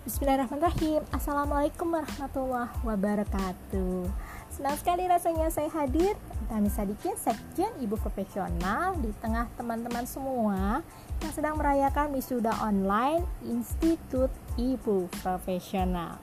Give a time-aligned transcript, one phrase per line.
[0.00, 1.04] Bismillahirrahmanirrahim.
[1.12, 4.08] Assalamualaikum warahmatullahi wabarakatuh.
[4.48, 6.16] Senang sekali rasanya saya hadir.
[6.48, 10.80] Kami Sadikin, Sekjen Ibu Profesional Di tengah teman-teman semua
[11.22, 16.16] Yang sedang merayakan wisuda online Institut Ibu Profesional.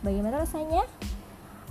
[0.00, 0.88] Bagaimana rasanya?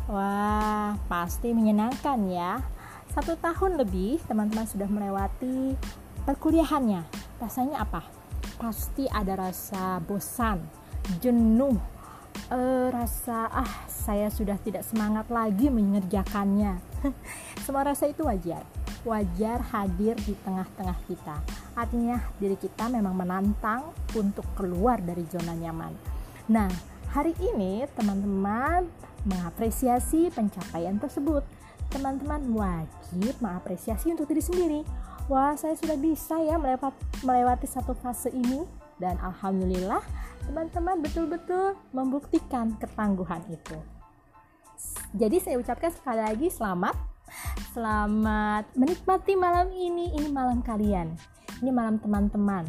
[0.05, 2.61] Wah, pasti menyenangkan ya.
[3.09, 5.73] Satu tahun lebih teman-teman sudah melewati
[6.21, 7.01] perkuliahannya.
[7.41, 8.05] Rasanya apa?
[8.61, 10.85] Pasti ada rasa bosan
[11.23, 11.77] jenuh
[12.51, 16.79] uh, rasa ah saya sudah tidak semangat lagi mengerjakannya.
[17.65, 18.63] Semua rasa itu wajar
[19.07, 21.39] wajar hadir di tengah-tengah kita.
[21.79, 25.95] Artinya diri kita memang menantang untuk keluar dari zona nyaman.
[26.51, 26.67] Nah
[27.15, 28.91] hari ini teman-teman
[29.23, 31.47] mengapresiasi pencapaian tersebut.
[31.87, 34.81] Teman-teman wajib mengapresiasi untuk diri sendiri.
[35.31, 38.63] Wah saya sudah bisa ya melewati, melewati satu fase ini
[38.97, 40.01] dan alhamdulillah
[40.45, 43.77] teman-teman betul-betul membuktikan ketangguhan itu.
[45.17, 46.95] Jadi saya ucapkan sekali lagi selamat.
[47.75, 50.13] Selamat menikmati malam ini.
[50.15, 51.13] Ini malam kalian.
[51.59, 52.63] Ini malam teman-teman.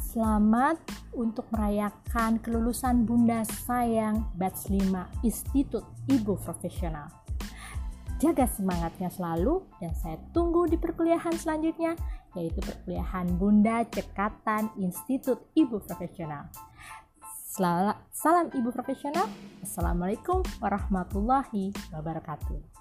[0.00, 0.80] Selamat
[1.12, 7.25] untuk merayakan kelulusan Bunda Sayang Batch 5 Institut Ibu Profesional.
[8.16, 11.92] Jaga semangatnya selalu dan saya tunggu di perkuliahan selanjutnya
[12.32, 16.48] yaitu perkuliahan Bunda Cekatan Institut Ibu Profesional.
[18.12, 19.28] Salam Ibu Profesional.
[19.60, 22.75] Assalamualaikum warahmatullahi wabarakatuh.